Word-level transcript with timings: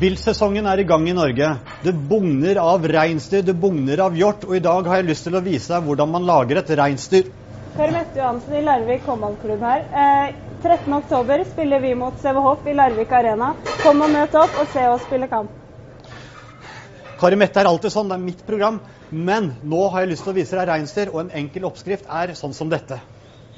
Viltsesongen 0.00 0.64
er 0.64 0.80
i 0.80 0.84
gang 0.88 1.02
i 1.10 1.12
Norge. 1.12 1.48
Det 1.84 1.92
bugner 1.92 2.56
av 2.62 2.86
reinsdyr, 2.88 3.42
det 3.44 3.52
bugner 3.60 4.00
av 4.00 4.14
hjort, 4.16 4.46
og 4.48 4.54
i 4.56 4.62
dag 4.64 4.86
har 4.88 5.02
jeg 5.02 5.10
lyst 5.10 5.26
til 5.26 5.36
å 5.36 5.42
vise 5.44 5.68
deg 5.74 5.84
hvordan 5.84 6.08
man 6.08 6.24
lager 6.24 6.62
et 6.62 6.72
reinsdyr. 6.80 7.28
Per 7.74 7.92
Mette 7.92 8.16
Johansen 8.16 8.56
i 8.56 8.62
Larvik 8.64 9.04
håndballklubb 9.04 9.66
her. 9.66 9.84
Eh, 9.92 10.32
13.10 10.64 11.44
spiller 11.50 11.84
vi 11.84 11.92
mot 12.00 12.16
CV 12.16 12.40
i 12.72 12.78
Larvik 12.78 13.12
Arena. 13.12 13.52
Kom 13.82 14.00
og 14.00 14.08
møt 14.14 14.40
opp 14.40 14.56
og 14.62 14.72
se 14.72 14.86
oss 14.88 15.04
spille 15.04 15.28
kamp. 15.28 15.52
Kari 17.20 17.36
Mette 17.36 17.60
er 17.60 17.68
alltid 17.68 17.92
sånn, 17.92 18.08
det 18.08 18.16
er 18.16 18.24
mitt 18.24 18.44
program. 18.48 18.80
Men 19.12 19.52
nå 19.60 19.86
har 19.92 20.06
jeg 20.06 20.14
lyst 20.14 20.24
til 20.24 20.32
å 20.32 20.38
vise 20.40 20.56
deg 20.56 20.68
reinsdyr, 20.72 21.12
og 21.12 21.26
en 21.26 21.34
enkel 21.44 21.68
oppskrift 21.68 22.08
er 22.08 22.32
sånn 22.40 22.56
som 22.56 22.72
dette. 22.72 23.02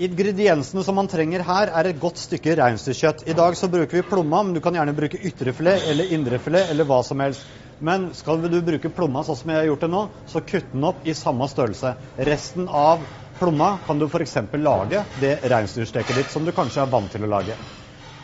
Ingrediensene 0.02 0.82
som 0.82 0.96
man 0.98 1.06
trenger 1.06 1.44
her, 1.46 1.70
er 1.70 1.86
et 1.86 1.98
godt 2.02 2.18
stykke 2.18 2.56
reinsdyrkjøtt. 2.58 3.20
I 3.30 3.36
dag 3.38 3.54
så 3.54 3.68
bruker 3.70 4.00
vi 4.00 4.08
plomma, 4.08 4.40
men 4.42 4.56
du 4.56 4.58
kan 4.64 4.74
gjerne 4.74 4.94
bruke 4.96 5.20
ytrefilet 5.28 5.84
eller 5.92 6.10
indrefilet 6.16 6.72
eller 6.72 6.88
hva 6.88 6.98
som 7.06 7.22
helst. 7.22 7.44
Men 7.78 8.08
skal 8.18 8.42
du 8.42 8.56
bruke 8.66 8.90
plomma 8.94 9.22
sånn 9.26 9.38
som 9.38 9.52
jeg 9.52 9.60
har 9.60 9.68
gjort 9.68 9.84
det 9.84 9.90
nå, 9.92 10.00
så 10.26 10.42
kutt 10.46 10.72
den 10.72 10.88
opp 10.88 11.06
i 11.06 11.14
samme 11.14 11.46
størrelse. 11.50 11.94
Resten 12.18 12.66
av 12.66 13.04
plomma 13.38 13.76
kan 13.86 14.02
du 14.02 14.08
f.eks. 14.08 14.34
lage 14.58 15.04
det 15.22 15.36
reinsdyrsteket 15.54 16.18
ditt 16.18 16.34
som 16.34 16.46
du 16.46 16.50
kanskje 16.56 16.82
er 16.82 16.90
vant 16.90 17.10
til 17.14 17.22
å 17.22 17.30
lage. 17.30 17.60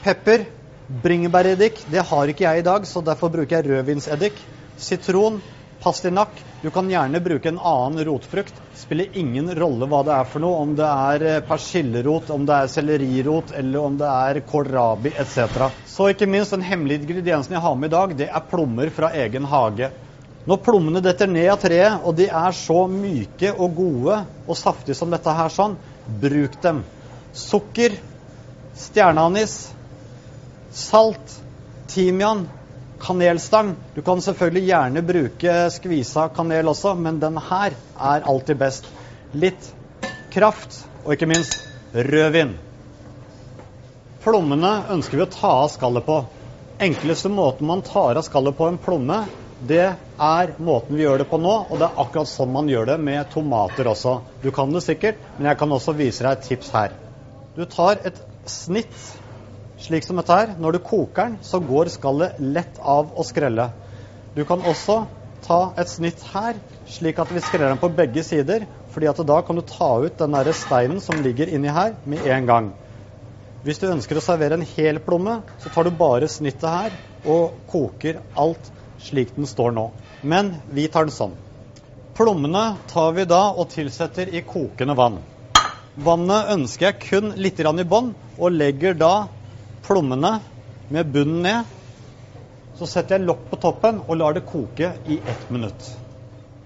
Pepper, 0.02 0.48
bringebæreddik, 0.88 1.84
det 1.86 2.02
har 2.10 2.32
ikke 2.32 2.48
jeg 2.48 2.64
i 2.64 2.66
dag, 2.66 2.90
så 2.90 3.04
derfor 3.06 3.30
bruker 3.34 3.60
jeg 3.60 3.70
rødvinseddik. 3.70 4.42
Sitron, 4.78 5.44
pastinakk. 5.88 6.44
Du 6.62 6.70
kan 6.70 6.90
gjerne 6.90 7.20
bruke 7.24 7.48
en 7.48 7.58
annen 7.58 8.04
rotfrukt. 8.04 8.54
Spiller 8.76 9.16
ingen 9.16 9.48
rolle 9.56 9.88
hva 9.88 10.02
det 10.04 10.16
er 10.16 10.26
for 10.28 10.44
noe, 10.44 10.58
om 10.64 10.74
det 10.76 10.88
er 10.88 11.24
eh, 11.30 11.38
persillerot, 11.48 12.32
om 12.34 12.44
det 12.48 12.58
er 12.58 12.72
sellerirot 12.72 13.54
eller 13.56 13.86
om 13.86 13.96
det 14.00 14.10
er 14.10 14.42
kålrabi 14.48 15.14
etc. 15.14 15.70
Så 15.88 16.10
ikke 16.12 16.28
minst 16.28 16.52
den 16.52 16.66
hemmelige 16.66 17.06
ingrediensen 17.06 17.56
jeg 17.56 17.64
har 17.64 17.78
med 17.78 17.88
i 17.88 17.96
dag, 17.96 18.12
det 18.20 18.28
er 18.28 18.46
plommer 18.50 18.92
fra 18.94 19.12
egen 19.16 19.48
hage. 19.48 19.90
Når 20.48 20.60
plommene 20.64 21.02
detter 21.04 21.28
ned 21.28 21.48
av 21.52 21.58
treet, 21.60 22.04
og 22.04 22.14
de 22.20 22.28
er 22.28 22.54
så 22.56 22.84
myke 22.88 23.52
og 23.52 23.74
gode 23.76 24.20
og 24.46 24.56
saftige 24.56 24.96
som 24.96 25.10
dette 25.12 25.34
her 25.40 25.52
sånn, 25.52 25.76
bruk 26.20 26.60
dem. 26.64 26.84
Sukker, 27.36 27.96
stjerneanis, 28.78 29.58
salt, 30.72 31.34
timian, 31.92 32.46
kanelstang. 33.02 33.74
Du 33.94 34.02
kan 34.02 34.22
selvfølgelig 34.22 34.64
gjerne 34.68 35.02
bruke 35.06 35.56
skvisa 35.74 36.28
kanel 36.34 36.70
også, 36.72 36.94
men 36.98 37.20
den 37.22 37.38
her 37.50 37.76
er 37.96 38.26
alltid 38.28 38.58
best. 38.60 38.88
Litt 39.32 39.72
kraft, 40.34 40.84
og 41.04 41.14
ikke 41.14 41.28
minst 41.30 41.58
rødvin. 41.94 42.56
Plommene 44.24 44.72
ønsker 44.92 45.20
vi 45.20 45.24
å 45.24 45.32
ta 45.32 45.52
av 45.64 45.68
skallet 45.72 46.06
på. 46.06 46.22
Enkleste 46.82 47.30
måten 47.32 47.66
man 47.66 47.82
tar 47.86 48.18
av 48.18 48.26
skallet 48.26 48.56
på 48.58 48.68
en 48.68 48.80
plomme, 48.82 49.22
det 49.58 49.86
er 50.22 50.50
måten 50.62 50.94
vi 50.94 51.02
gjør 51.02 51.24
det 51.24 51.28
på 51.30 51.38
nå, 51.42 51.54
og 51.66 51.80
det 51.80 51.88
er 51.88 52.02
akkurat 52.02 52.30
sånn 52.30 52.52
man 52.54 52.68
gjør 52.70 52.92
det 52.92 52.98
med 53.02 53.30
tomater 53.32 53.88
også. 53.90 54.20
Du 54.42 54.52
kan 54.54 54.70
det 54.74 54.84
sikkert, 54.84 55.18
men 55.36 55.50
jeg 55.50 55.58
kan 55.58 55.72
også 55.74 55.94
vise 55.98 56.22
deg 56.22 56.36
et 56.36 56.46
tips 56.46 56.70
her. 56.76 56.94
Du 57.56 57.64
tar 57.66 57.98
et 58.06 58.20
snitt 58.46 58.94
slik 59.82 60.06
som 60.06 60.18
dette 60.18 60.34
her. 60.34 60.54
Når 60.58 60.76
du 60.76 60.80
koker 60.84 61.28
den, 61.28 61.38
så 61.42 61.60
går 61.62 61.92
skallet 61.94 62.40
lett 62.42 62.80
av 62.82 63.14
å 63.14 63.26
skrelle. 63.26 63.70
Du 64.34 64.44
kan 64.48 64.62
også 64.66 65.04
ta 65.46 65.60
et 65.78 65.90
snitt 65.90 66.22
her, 66.32 66.58
slik 66.90 67.18
at 67.22 67.30
vi 67.32 67.42
skreller 67.42 67.72
den 67.72 67.80
på 67.82 67.92
begge 67.94 68.24
sider. 68.26 68.66
fordi 68.88 69.06
at 69.06 69.18
da 69.26 69.40
kan 69.42 69.56
du 69.56 69.62
ta 69.62 70.00
ut 70.00 70.18
den 70.18 70.32
der 70.32 70.52
steinen 70.52 71.00
som 71.00 71.22
ligger 71.22 71.46
inni 71.46 71.68
her, 71.68 71.94
med 72.04 72.26
en 72.26 72.46
gang. 72.46 72.72
Hvis 73.62 73.78
du 73.78 73.86
ønsker 73.86 74.16
å 74.16 74.20
servere 74.24 74.54
en 74.54 74.66
hel 74.76 74.98
plomme, 74.98 75.42
så 75.58 75.68
tar 75.68 75.84
du 75.84 75.90
bare 75.90 76.28
snittet 76.28 76.68
her 76.68 76.92
og 77.24 77.52
koker 77.70 78.18
alt 78.34 78.72
slik 78.98 79.36
den 79.36 79.46
står 79.46 79.70
nå. 79.76 79.90
Men 80.22 80.54
vi 80.70 80.88
tar 80.88 81.06
den 81.06 81.14
sånn. 81.14 81.36
Plommene 82.18 82.76
tar 82.90 83.12
vi 83.14 83.24
da 83.30 83.52
og 83.52 83.68
tilsetter 83.70 84.32
i 84.34 84.42
kokende 84.42 84.96
vann. 84.98 85.20
Vannet 85.94 86.50
ønsker 86.54 86.88
jeg 86.88 87.00
kun 87.04 87.32
litt 87.36 87.60
i 87.60 87.84
bånn, 87.84 88.14
og 88.38 88.52
legger 88.52 88.94
da 88.94 89.28
plommene 89.84 90.38
med 90.88 91.12
bunnen 91.12 91.42
ned. 91.44 91.64
Så 92.78 92.86
setter 92.86 93.18
jeg 93.18 93.26
lokk 93.26 93.48
på 93.50 93.58
toppen 93.60 94.02
og 94.06 94.20
lar 94.20 94.36
det 94.36 94.46
koke 94.46 94.92
i 95.10 95.18
ett 95.18 95.48
minutt. 95.50 95.88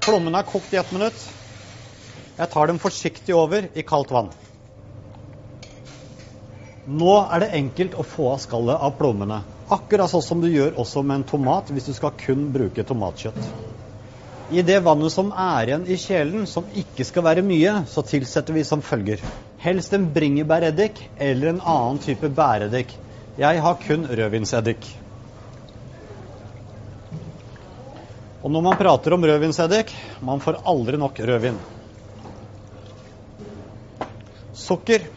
Plommene 0.04 0.42
er 0.42 0.48
kokt 0.48 0.74
i 0.74 0.80
ett 0.80 0.92
minutt. 0.92 1.18
Jeg 2.36 2.50
tar 2.52 2.68
dem 2.68 2.80
forsiktig 2.82 3.34
over 3.36 3.68
i 3.72 3.84
kaldt 3.86 4.12
vann. 4.12 4.32
Nå 6.84 7.12
er 7.30 7.44
det 7.44 7.52
enkelt 7.54 7.94
å 7.94 8.04
få 8.06 8.32
av 8.32 8.40
skallet 8.42 8.80
av 8.82 8.96
plommene. 8.98 9.42
Akkurat 9.72 10.10
sånn 10.10 10.24
som 10.26 10.40
du 10.42 10.48
gjør 10.50 10.74
også 10.82 11.04
med 11.06 11.20
en 11.20 11.28
tomat 11.28 11.70
hvis 11.70 11.86
du 11.88 11.94
skal 11.96 12.16
kun 12.18 12.48
bruke 12.54 12.84
tomatkjøtt. 12.84 13.38
I 14.52 14.60
det 14.62 14.82
vannet 14.84 15.12
som 15.14 15.30
er 15.32 15.70
igjen 15.70 15.84
i 15.88 15.96
kjelen, 15.96 16.42
som 16.44 16.66
ikke 16.76 17.06
skal 17.08 17.24
være 17.24 17.44
mye, 17.46 17.70
så 17.88 18.02
tilsetter 18.04 18.52
vi 18.52 18.64
som 18.68 18.82
følger. 18.84 19.22
Helst 19.62 19.94
en 19.96 20.10
bringebæreddik 20.12 21.00
eller 21.16 21.54
en 21.54 21.62
annen 21.64 22.00
type 22.04 22.28
bæreddik. 22.28 22.92
Jeg 23.40 23.62
har 23.64 23.80
kun 23.80 24.04
rødvinseddik. 24.04 24.90
Og 28.42 28.52
når 28.52 28.66
man 28.68 28.76
prater 28.76 29.16
om 29.16 29.24
rødvinseddik, 29.24 29.96
man 30.20 30.44
får 30.44 30.60
aldri 30.68 31.00
nok 31.00 31.24
rødvin. 31.24 31.56
Sukker. 34.52 35.08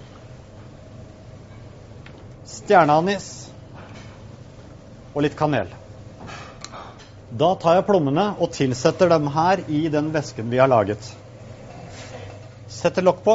Stjerneanis. 2.47 3.49
Og 5.11 5.25
litt 5.27 5.35
kanel. 5.35 5.75
Da 7.35 7.49
tar 7.59 7.73
jeg 7.75 7.83
plommene 7.83 8.23
og 8.39 8.53
tilsetter 8.55 9.09
dem 9.11 9.25
her 9.35 9.59
i 9.67 9.89
den 9.91 10.13
væsken 10.13 10.47
vi 10.47 10.59
har 10.61 10.69
laget. 10.71 11.03
Setter 12.71 13.03
lokk 13.03 13.17
på 13.25 13.33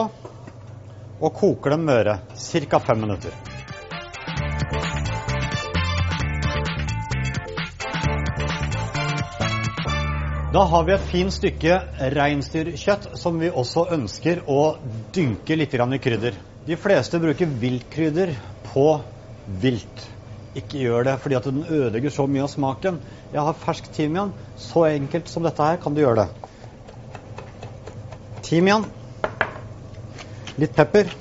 og 1.21 1.35
koker 1.37 1.75
dem 1.75 1.83
møre. 1.85 2.15
Ca. 2.33 2.79
fem 2.81 3.03
minutter. 3.05 3.35
Da 10.51 10.63
har 10.67 10.87
vi 10.89 10.95
et 10.97 11.05
fint 11.11 11.35
stykke 11.37 11.77
reinsdyrkjøtt 12.17 13.11
som 13.21 13.37
vi 13.43 13.53
også 13.53 13.85
ønsker 13.99 14.41
å 14.49 14.79
dynke 15.13 15.61
litt 15.61 15.77
i 15.77 16.01
krydder. 16.01 16.41
De 16.65 16.81
fleste 16.81 17.21
bruker 17.21 17.53
viltkrydder 17.61 18.33
på 18.73 18.87
vilt. 19.61 20.09
Ikke 20.59 20.81
gjør 20.83 21.05
det, 21.07 21.17
fordi 21.23 21.37
at 21.39 21.47
den 21.47 21.63
ødelegger 21.63 22.11
så 22.11 22.27
mye 22.27 22.43
av 22.43 22.51
smaken. 22.51 22.99
Jeg 23.31 23.43
har 23.47 23.59
fersk 23.59 23.91
timian. 23.95 24.33
Så 24.59 24.83
enkelt 24.89 25.31
som 25.31 25.47
dette 25.47 25.63
her 25.63 25.79
kan 25.83 25.95
du 25.95 26.03
gjøre 26.03 26.25
det. 26.25 26.29
Timian. 28.43 28.89
Litt 30.59 30.75
pepper. 30.75 31.13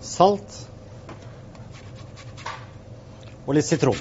Salt 0.00 0.60
og 3.50 3.56
litt 3.56 3.66
sitron. 3.66 3.98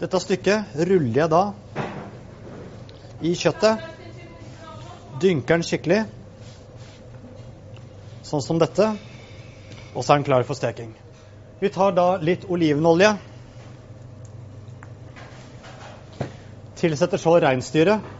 Dette 0.00 0.18
stykket 0.24 0.78
ruller 0.88 1.20
jeg 1.20 1.30
da 1.30 1.42
i 3.20 3.36
kjøttet. 3.36 3.84
Dynker 5.20 5.60
den 5.60 5.66
skikkelig, 5.68 6.00
sånn 8.30 8.44
som 8.44 8.60
dette. 8.62 8.86
Og 9.94 10.04
så 10.04 10.14
er 10.14 10.20
den 10.20 10.28
klar 10.28 10.46
for 10.46 10.58
steking. 10.58 10.94
Vi 11.60 11.68
tar 11.74 11.92
da 11.96 12.14
litt 12.22 12.46
olivenolje. 12.48 13.10
Tilsetter 16.80 17.20
så 17.20 17.34
reinsdyret. 17.42 18.16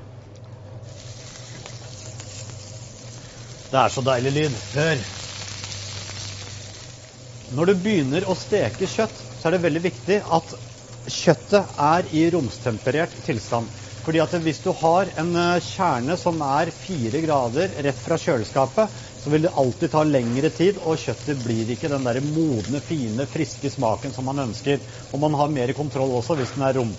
Det 3.71 3.79
er 3.79 3.93
så 3.95 4.03
deilig 4.03 4.35
lyd. 4.35 4.59
Hør. 4.75 5.05
Når 7.55 7.71
du 7.71 7.79
begynner 7.83 8.27
å 8.31 8.35
steke 8.39 8.87
kjøtt, 8.91 9.15
så 9.39 9.49
er 9.49 9.57
det 9.57 9.65
veldig 9.65 9.83
viktig 9.87 10.19
at 10.23 10.53
kjøttet 11.11 11.79
er 11.81 12.11
i 12.15 12.27
romstemperert 12.35 13.15
tilstand. 13.27 13.71
Fordi 14.05 14.21
at 14.23 14.35
hvis 14.45 14.61
du 14.65 14.71
har 14.81 15.11
en 15.21 15.33
eh, 15.37 15.63
kjerne 15.65 16.17
som 16.19 16.41
er 16.45 16.71
fire 16.75 17.21
grader 17.25 17.75
rett 17.87 18.01
fra 18.01 18.19
kjøleskapet, 18.21 19.01
så 19.21 19.31
vil 19.31 19.43
det 19.45 19.53
alltid 19.53 19.91
ta 19.93 20.03
lengre 20.05 20.51
tid, 20.57 20.79
og 20.81 20.97
kjøttet 21.01 21.41
blir 21.45 21.69
ikke 21.75 21.91
den 21.93 22.07
der 22.09 22.21
modne, 22.25 22.81
fine, 22.81 23.27
friske 23.29 23.69
smaken 23.73 24.15
som 24.17 24.25
man 24.25 24.47
ønsker. 24.47 24.81
Og 25.13 25.21
man 25.21 25.37
har 25.37 25.53
mer 25.53 25.73
kontroll 25.77 26.15
også 26.17 26.39
hvis 26.39 26.55
den 26.57 26.65
er 26.65 26.79
rom. 26.79 26.95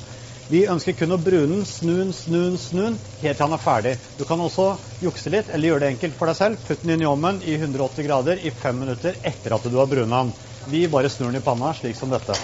Vi 0.52 0.66
ønsker 0.68 0.98
kun 1.00 1.16
å 1.16 1.20
brune 1.22 1.48
den, 1.56 1.66
snu 1.66 1.94
den, 1.96 2.12
snu 2.14 2.38
den, 2.44 2.58
snu 2.60 2.82
den, 2.82 2.98
helt 3.22 3.38
til 3.40 3.48
den 3.48 3.56
er 3.56 3.64
ferdig. 3.64 3.94
Du 4.20 4.26
kan 4.28 4.42
også 4.44 4.66
jukse 5.02 5.32
litt, 5.32 5.50
eller 5.50 5.72
gjøre 5.72 5.86
det 5.86 5.92
enkelt 5.96 6.18
for 6.20 6.28
deg 6.28 6.38
selv. 6.38 6.60
Putt 6.68 6.84
den 6.84 6.94
inn 6.98 7.06
i 7.06 7.08
ovnen 7.10 7.40
i 7.42 7.56
180 7.56 8.06
grader 8.10 8.42
i 8.44 8.52
fem 8.52 8.78
minutter 8.84 9.18
etter 9.24 9.56
at 9.56 9.66
du 9.66 9.80
har 9.80 9.90
bruna 9.90 10.26
den. 10.26 10.36
Vi 10.74 10.84
bare 10.92 11.10
snur 11.10 11.32
den 11.32 11.40
i 11.40 11.46
panna, 11.46 11.72
slik 11.78 11.96
som 11.98 12.12
dette. 12.12 12.36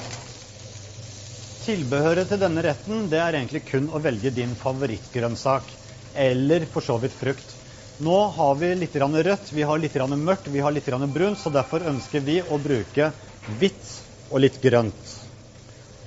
Tilbehøret 1.67 2.31
til 2.31 2.39
denne 2.39 2.63
retten 2.63 3.09
det 3.11 3.19
er 3.19 3.35
egentlig 3.35 3.65
kun 3.67 3.91
å 3.91 3.99
velge 3.99 4.31
din 4.31 4.55
favorittgrønnsak. 4.57 5.75
Eller 6.17 6.65
for 6.71 6.81
så 6.81 6.95
vidt 7.03 7.17
frukt. 7.19 7.57
Nå 7.97 8.17
har 8.29 8.55
vi 8.55 8.75
litt 8.75 8.95
rødt, 8.95 9.51
vi 9.51 9.63
har 9.65 9.79
litt 9.81 9.95
mørkt, 9.95 10.47
vi 10.53 10.59
har 10.61 10.71
litt 10.71 10.85
brunt, 10.85 11.39
så 11.39 11.49
derfor 11.49 11.81
ønsker 11.81 12.21
vi 12.21 12.41
å 12.41 12.59
bruke 12.61 13.11
hvitt 13.57 13.89
og 14.29 14.39
litt 14.43 14.61
grønt. 14.61 15.15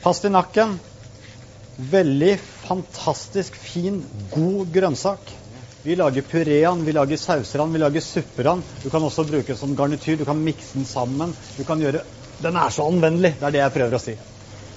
Pastinakken 0.05 0.79
veldig 1.91 2.37
fantastisk 2.69 3.57
fin, 3.59 4.05
god 4.31 4.71
grønnsak. 4.71 5.33
Vi 5.83 5.97
lager 5.97 6.23
purean, 6.23 6.85
vi 6.85 6.93
lager 6.93 7.17
sauseran, 7.17 7.73
vi 7.73 7.83
lager 7.83 8.01
supperan. 8.01 8.63
Du 8.85 8.91
kan 8.91 9.03
også 9.03 9.25
bruke 9.27 9.57
som 9.57 9.75
garnityr, 9.75 10.21
du 10.21 10.25
kan 10.29 10.39
mikse 10.39 10.77
den 10.79 10.87
sammen. 10.87 11.35
Du 11.57 11.65
kan 11.65 11.81
gjøre 11.81 12.05
Den 12.41 12.57
er 12.57 12.71
så 12.73 12.87
anvendelig, 12.89 13.35
det 13.37 13.45
er 13.45 13.53
det 13.53 13.61
jeg 13.61 13.73
prøver 13.75 13.95
å 13.99 14.01
si. 14.01 14.13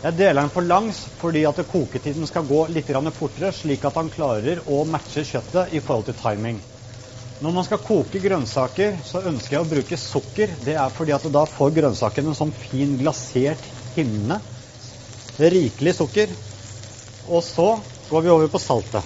Jeg 0.04 0.15
deler 0.19 0.42
den 0.42 0.50
på 0.51 0.65
langs 0.65 0.98
fordi 1.21 1.45
at 1.48 1.62
koketiden 1.63 2.27
skal 2.27 2.44
gå 2.44 2.65
litt 2.68 2.89
fortere, 3.15 3.54
slik 3.56 3.86
at 3.86 3.95
han 3.95 4.10
klarer 4.12 4.60
å 4.68 4.83
matche 4.83 5.24
kjøttet 5.24 5.71
i 5.71 5.80
forhold 5.80 6.10
til 6.10 6.19
timing. 6.19 6.60
Når 7.44 7.51
man 7.51 7.66
skal 7.68 7.81
koke 7.84 8.22
grønnsaker, 8.24 9.01
så 9.04 9.19
ønsker 9.28 9.57
jeg 9.57 9.66
å 9.66 9.68
bruke 9.68 9.98
sukker. 10.00 10.54
Det 10.63 10.78
er 10.80 10.94
fordi 10.95 11.12
at 11.12 11.25
da 11.28 11.42
får 11.44 11.74
grønnsakene 11.75 12.31
en 12.31 12.38
sånn 12.38 12.54
fin 12.56 12.94
glasert 13.01 13.66
hinne. 13.98 14.38
Rikelig 15.42 15.98
sukker. 15.98 16.31
Og 17.28 17.44
så 17.44 17.66
går 18.07 18.24
vi 18.24 18.31
over 18.31 18.48
på 18.54 18.62
saltet. 18.63 19.04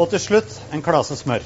Og 0.00 0.08
til 0.14 0.22
slutt 0.22 0.56
en 0.72 0.84
klase 0.86 1.18
smør. 1.20 1.44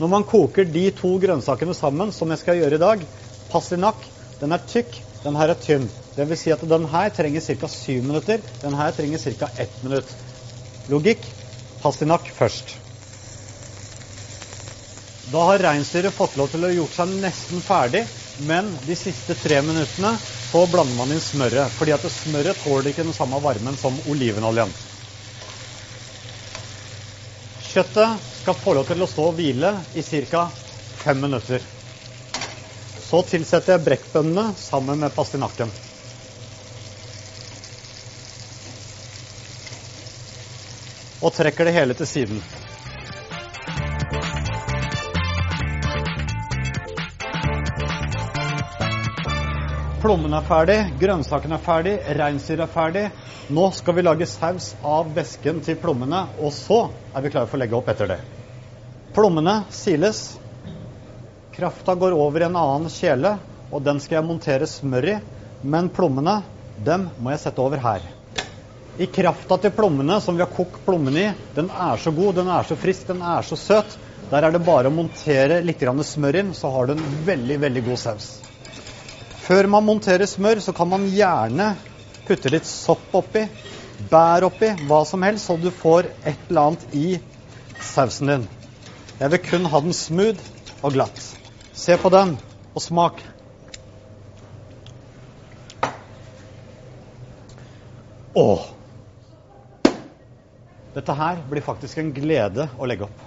Når 0.00 0.10
man 0.10 0.26
koker 0.26 0.66
de 0.66 0.88
to 0.98 1.12
grønnsakene 1.22 1.76
sammen, 1.78 2.10
som 2.10 2.32
jeg 2.34 2.42
skal 2.42 2.58
gjøre 2.58 2.80
i 2.80 2.82
dag 2.82 3.04
Pastinakk, 3.52 4.02
den 4.40 4.56
er 4.56 4.66
tykk, 4.66 4.98
den 5.22 5.38
her 5.38 5.52
er 5.54 5.62
tynn. 5.62 5.86
Det 6.16 6.26
vil 6.26 6.42
si 6.42 6.50
at 6.50 6.66
den 6.66 6.90
her 6.90 7.14
trenger 7.14 7.44
ca. 7.44 7.70
7 7.70 8.00
minutter, 8.02 8.42
den 8.64 8.74
her 8.74 8.90
trenger 8.98 9.22
ca. 9.38 9.52
1 9.62 9.78
minutt. 9.84 10.16
Logikk 10.90 11.22
pastinakk 11.82 12.30
først. 12.36 12.76
Da 15.30 15.42
har 15.50 15.62
reinsdyret 15.62 16.16
fått 16.16 16.36
lov 16.40 16.48
til 16.52 16.64
å 16.64 16.72
gjort 16.72 16.96
seg 16.96 17.10
nesten 17.12 17.60
ferdig, 17.62 18.06
men 18.40 18.78
de 18.86 18.96
siste 18.96 19.36
tre 19.36 19.58
minuttene 19.62 20.14
så 20.48 20.62
blander 20.70 20.96
man 20.96 21.12
inn 21.12 21.20
smøret. 21.20 21.74
fordi 21.76 21.92
at 21.92 22.06
smøret 22.10 22.58
tåler 22.58 22.90
ikke 22.90 23.04
den 23.04 23.12
samme 23.16 23.40
varmen 23.42 23.76
som 23.76 24.00
olivenoljen. 24.00 24.72
Kjøttet 27.60 28.32
skal 28.40 28.56
få 28.58 28.72
lov 28.74 28.86
til 28.88 29.02
å 29.02 29.06
stå 29.06 29.28
og 29.28 29.36
hvile 29.36 29.84
i 29.94 30.02
ca. 30.02 30.50
fem 30.96 31.20
minutter. 31.20 31.62
Så 33.00 33.22
tilsetter 33.22 33.72
jeg 33.76 33.84
brekkbønnene 33.84 34.56
sammen 34.56 34.98
med 34.98 35.14
pastinakken. 35.14 35.72
Og 41.20 41.34
trekker 41.36 41.68
det 41.68 41.76
hele 41.76 41.96
til 41.96 42.08
siden. 42.08 42.42
Plommen 50.00 50.32
er 50.32 50.46
ferdig, 50.48 50.78
grønnsakene 50.96 51.58
er 51.58 51.60
ferdig, 51.60 51.92
reinsdyret 52.16 52.64
er 52.64 52.70
ferdig. 52.72 53.02
Nå 53.52 53.66
skal 53.76 53.98
vi 53.98 54.04
lage 54.06 54.28
saus 54.30 54.70
av 54.80 55.10
væsken 55.12 55.58
til 55.66 55.76
plommene, 55.82 56.22
og 56.40 56.54
så 56.56 56.86
er 57.12 57.26
vi 57.26 57.32
klare 57.34 57.50
for 57.50 57.58
å 57.58 57.60
legge 57.60 57.76
opp 57.76 57.90
etter 57.92 58.08
det. 58.08 58.16
Plommene 59.12 59.58
siles. 59.74 60.22
Krafta 61.52 61.98
går 62.00 62.16
over 62.16 62.40
i 62.40 62.46
en 62.48 62.56
annen 62.56 62.88
kjele, 62.94 63.34
og 63.68 63.84
den 63.84 64.00
skal 64.00 64.22
jeg 64.22 64.28
montere 64.30 64.70
smør 64.70 65.10
i. 65.12 65.18
Men 65.68 65.92
plommene, 65.92 66.38
dem 66.80 67.10
må 67.20 67.34
jeg 67.34 67.44
sette 67.44 67.60
over 67.60 67.84
her. 67.84 68.06
I 68.98 69.06
krafta 69.06 69.56
til 69.62 69.72
plommene, 69.72 70.18
som 70.20 70.36
vi 70.36 70.42
har 70.42 70.50
kokt 70.52 70.82
plommene 70.84 71.20
i, 71.22 71.32
den 71.54 71.70
er 71.70 72.00
så 72.00 72.12
god, 72.12 72.34
den 72.40 72.50
er 72.50 72.66
så 72.66 72.76
frisk, 72.76 73.06
den 73.08 73.22
er 73.22 73.46
så 73.46 73.56
søt. 73.56 73.96
Der 74.30 74.46
er 74.46 74.54
det 74.54 74.62
bare 74.66 74.90
å 74.90 74.94
montere 74.94 75.60
litt 75.64 75.80
smør 75.80 76.36
inn, 76.42 76.54
så 76.54 76.70
har 76.70 76.86
du 76.86 76.92
en 76.92 77.06
veldig, 77.26 77.58
veldig 77.60 77.84
god 77.86 77.98
saus. 77.98 78.28
Før 79.46 79.66
man 79.66 79.86
monterer 79.86 80.26
smør, 80.26 80.60
så 80.62 80.72
kan 80.72 80.88
man 80.88 81.08
gjerne 81.10 81.72
putte 82.28 82.52
litt 82.52 82.66
sopp 82.68 83.14
oppi, 83.18 83.46
bær 84.10 84.46
oppi, 84.46 84.70
hva 84.86 85.02
som 85.04 85.22
helst, 85.26 85.46
så 85.48 85.56
du 85.58 85.70
får 85.70 86.06
et 86.22 86.46
eller 86.48 86.70
annet 86.70 86.94
i 86.94 87.18
sausen 87.82 88.30
din. 88.30 88.48
Jeg 89.20 89.32
vil 89.32 89.42
kun 89.48 89.66
ha 89.72 89.80
den 89.82 89.96
smooth 89.96 90.38
og 90.82 90.94
glatt. 90.94 91.22
Se 91.74 91.96
på 91.98 92.12
den, 92.14 92.36
og 92.74 92.84
smak. 92.84 93.22
Åh! 98.38 98.68
Dette 100.94 101.14
her 101.14 101.42
blir 101.50 101.62
faktisk 101.62 102.00
en 102.02 102.10
glede 102.14 102.66
å 102.78 102.86
legge 102.90 103.06
opp. 103.06 103.26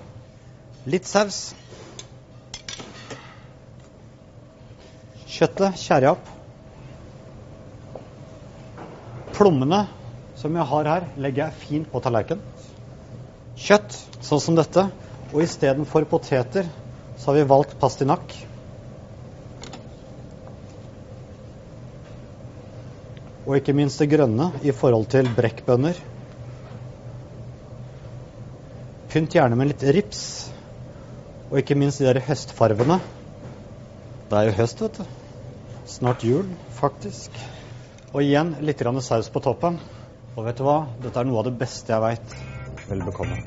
Litt 0.90 1.08
saus. 1.08 1.54
Kjøttet 5.34 5.80
skjærer 5.80 6.10
jeg 6.10 6.18
opp. 6.18 6.32
Plommene 9.34 9.86
som 10.38 10.56
jeg 10.60 10.68
har 10.74 10.90
her, 10.92 11.08
legger 11.16 11.46
jeg 11.46 11.62
fint 11.64 11.90
på 11.90 12.04
tallerkenen. 12.04 12.44
Kjøtt, 13.64 13.96
sånn 14.26 14.42
som 14.44 14.58
dette. 14.60 14.90
Og 15.32 15.46
istedenfor 15.46 16.04
poteter 16.12 16.68
så 17.16 17.32
har 17.32 17.40
vi 17.40 17.48
valgt 17.50 17.78
pastinakk. 17.80 18.36
Og 23.48 23.56
ikke 23.58 23.76
minst 23.76 24.04
det 24.04 24.12
grønne 24.12 24.52
i 24.68 24.76
forhold 24.76 25.08
til 25.16 25.32
brekkbønner. 25.38 25.98
Pynt 29.14 29.36
gjerne 29.36 29.54
med 29.54 29.68
litt 29.70 29.84
rips. 29.94 30.22
Og 31.52 31.60
ikke 31.60 31.76
minst 31.78 32.02
de 32.02 32.08
der 32.08 32.18
høstfarvene. 32.26 32.96
Det 34.32 34.40
er 34.40 34.48
jo 34.48 34.56
høst, 34.58 34.82
vet 34.82 34.98
du. 34.98 35.04
Snart 35.86 36.26
jul, 36.26 36.48
faktisk. 36.80 37.38
Og 38.10 38.24
igjen 38.24 38.56
litt 38.66 38.82
saus 39.06 39.30
på 39.30 39.44
toppen. 39.46 39.78
Og 40.34 40.48
vet 40.48 40.58
du 40.58 40.66
hva? 40.66 40.80
Dette 41.04 41.22
er 41.22 41.30
noe 41.30 41.44
av 41.44 41.46
det 41.46 41.54
beste 41.62 41.94
jeg 41.94 42.02
veit. 42.02 42.36
Vel 42.90 43.06
bekomme. 43.06 43.38